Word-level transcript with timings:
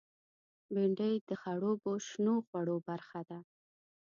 بېنډۍ 0.73 1.15
د 1.27 1.29
خړوبو 1.41 1.91
شنو 2.07 2.35
خوړو 2.47 2.77
برخه 2.87 3.21
ده 3.29 3.39